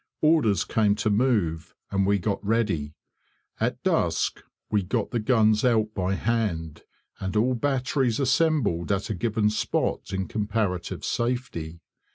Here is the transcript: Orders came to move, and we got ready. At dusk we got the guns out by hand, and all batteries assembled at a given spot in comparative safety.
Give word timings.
Orders 0.23 0.63
came 0.65 0.95
to 0.95 1.11
move, 1.11 1.75
and 1.91 2.07
we 2.07 2.17
got 2.17 2.43
ready. 2.43 2.95
At 3.59 3.83
dusk 3.83 4.41
we 4.71 4.81
got 4.81 5.11
the 5.11 5.19
guns 5.19 5.63
out 5.63 5.93
by 5.93 6.15
hand, 6.15 6.81
and 7.19 7.35
all 7.35 7.53
batteries 7.53 8.19
assembled 8.19 8.91
at 8.91 9.11
a 9.11 9.13
given 9.13 9.51
spot 9.51 10.11
in 10.11 10.27
comparative 10.27 11.05
safety. 11.05 11.81